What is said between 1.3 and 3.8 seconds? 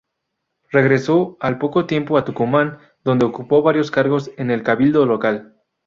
al poco tiempo a Tucumán, donde ocupó